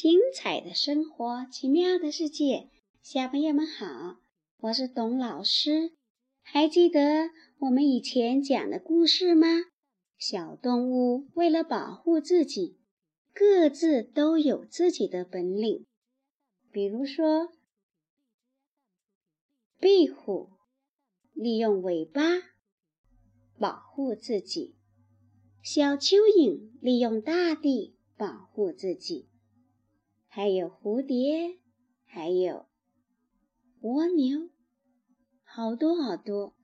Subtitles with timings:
[0.00, 2.68] 精彩的生活，奇妙的世界，
[3.02, 4.20] 小朋友们好，
[4.58, 5.90] 我是董老师。
[6.40, 9.48] 还记得我们以前讲的故事吗？
[10.16, 12.78] 小动物为了保护自己，
[13.34, 15.84] 各自都有自己的本领。
[16.70, 17.48] 比如说，
[19.80, 20.50] 壁虎
[21.32, 22.22] 利用尾巴
[23.58, 24.76] 保护自己。
[25.60, 29.26] 小蚯蚓利用大地保护自己，
[30.38, 31.58] 还有蝴蝶，
[32.04, 32.68] 还有
[33.80, 34.50] 蜗牛，
[35.42, 36.54] 好多好多。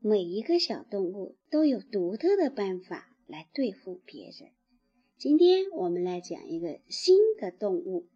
[0.00, 4.52] 每一个小动物都有独特的办法来对付别人。
[5.16, 8.10] 今天我们来讲一个新的动物，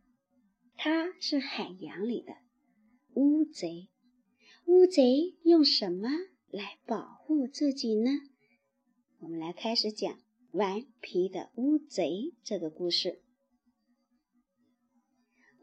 [0.77, 2.35] 它是海洋里的
[3.15, 3.89] 乌贼。
[4.67, 6.11] 乌贼用什么
[6.51, 8.11] 来保护自己呢？
[9.21, 10.15] 我们来开始讲
[10.53, 13.23] 顽皮的乌贼这个故事。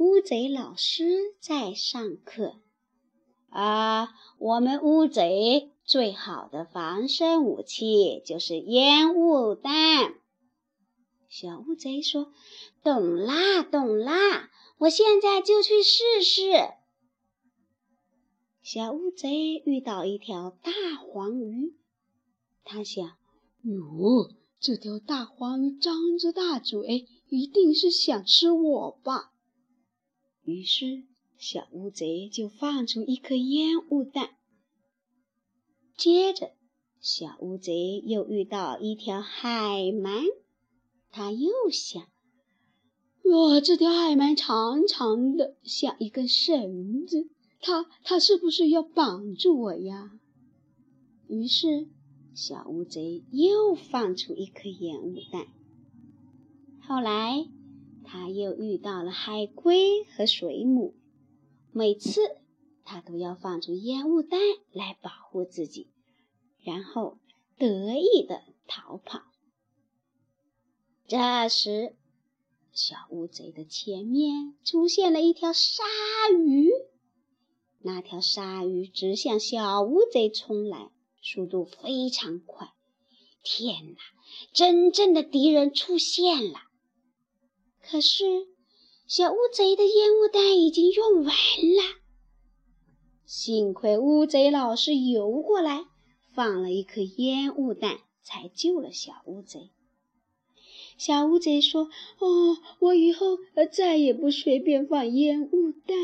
[0.02, 2.56] 乌贼老师在上课
[3.52, 10.16] 啊，我们乌贼最好的防身武器就是烟雾弹。
[11.30, 12.34] 小乌贼说
[12.82, 14.50] ：“懂啦，懂啦，
[14.80, 16.50] 我现在就去试试。”
[18.64, 21.76] 小乌贼遇到一条大黄鱼，
[22.64, 23.06] 他想。
[23.62, 29.31] 哟，这条大黄鱼张着大嘴，一定是想吃我吧？
[30.44, 31.04] 于是，
[31.38, 34.32] 小乌贼就放出一颗烟雾弹。
[35.98, 36.52] 接着，
[37.00, 40.24] 小乌贼又遇到一条海鳗，
[41.12, 42.02] 他又想：
[43.24, 50.12] 哇，这条海鳗长长的，像一根绳子，它它是不是要绑住我呀？
[51.28, 51.88] 于是。
[52.34, 55.48] 小乌贼又放出一颗烟雾弹。
[56.80, 57.46] 后来，
[58.12, 60.94] 他又遇到了海龟和水母，
[61.72, 62.20] 每次
[62.84, 64.38] 他都要放出烟雾弹
[64.74, 65.88] 来保护自己，
[66.62, 67.20] 然后
[67.58, 69.22] 得意的逃跑。
[71.08, 71.96] 这时，
[72.74, 75.82] 小乌贼的前面出现了一条鲨
[76.38, 76.70] 鱼，
[77.80, 80.92] 那条鲨鱼直向小乌贼冲来。
[81.22, 82.74] 速度非常快！
[83.42, 84.00] 天哪，
[84.52, 86.60] 真正的敌人出现了。
[87.82, 88.48] 可是，
[89.08, 92.02] 小乌贼的烟雾弹已经用完了。
[93.26, 95.86] 幸亏乌贼老师游过来，
[96.34, 99.72] 放了一颗烟雾弹，才救了小乌贼。
[100.98, 103.38] 小乌贼说：“哦，我以后
[103.72, 105.98] 再也不随便放烟雾弹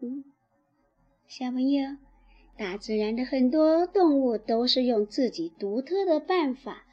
[0.00, 0.24] 了。”
[1.28, 1.96] 小朋友。
[2.56, 6.84] 大自然的很多动物都是用自己独特的办法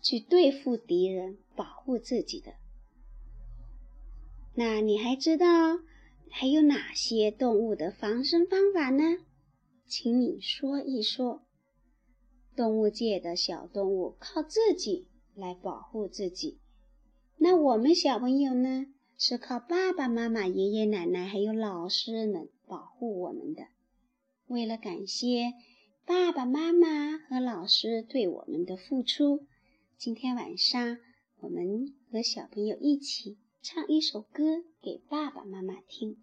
[0.00, 2.54] 去对付敌人、保护自己的。
[4.54, 5.80] 那你还知道
[6.30, 9.18] 还有哪些动物的防身方法呢？
[9.86, 11.42] 请你说一说。
[12.54, 16.58] 动物界的小动物靠自己来保护自己，
[17.38, 18.86] 那我们小朋友呢？
[19.16, 23.68] 是靠爸爸妈妈、爷爷奶奶还有老师们保护我们的。
[24.48, 25.52] 为了感谢
[26.04, 29.46] 爸爸妈妈和老师对我们的付出，
[29.96, 30.98] 今天晚上
[31.38, 36.16] 我们和小朋友一起唱一首歌给爸爸妈妈听。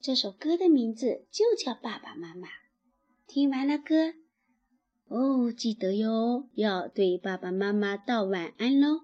[0.00, 2.48] 这首歌的名字就叫《爸爸妈妈》。
[3.28, 4.14] 听完了歌，
[5.06, 9.02] 哦，记得哟，要对爸爸妈妈道晚安喽。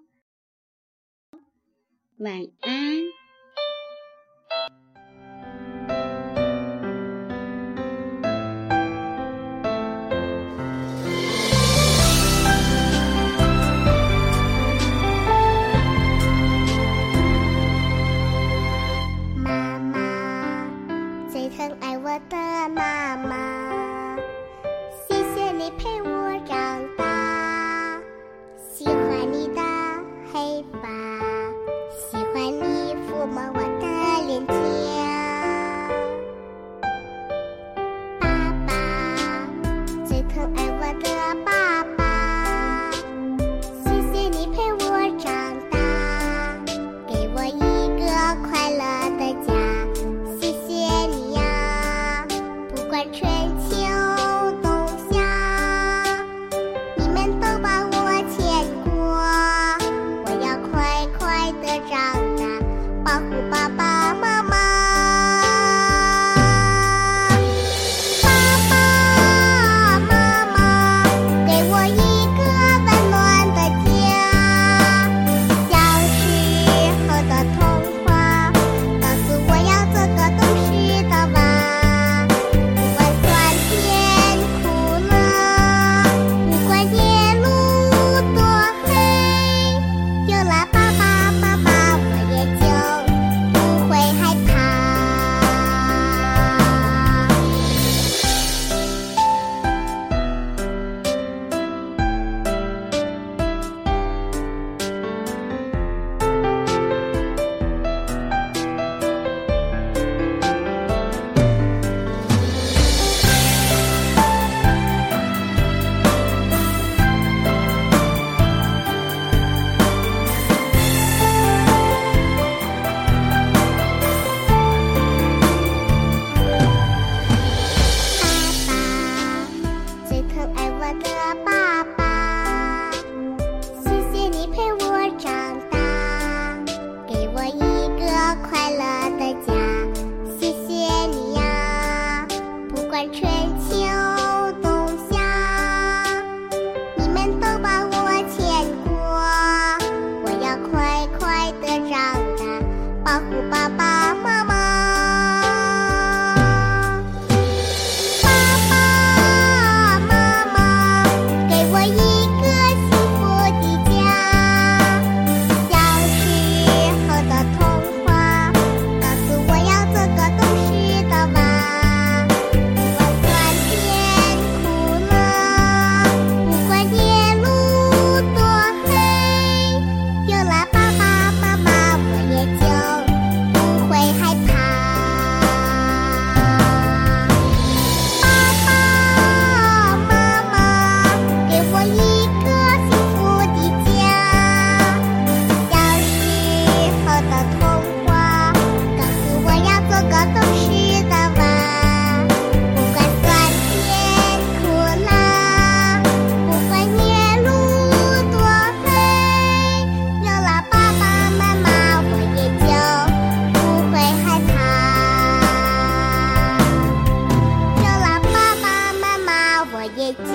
[2.17, 3.22] 晚安。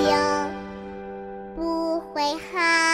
[0.04, 0.12] 就
[1.56, 2.22] 不会
[2.52, 2.87] 好。